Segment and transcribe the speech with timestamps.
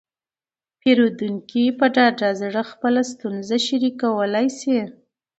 [0.79, 4.79] پیرودونکي په ډاډه زړه خپله ستونزه شریکولی شي.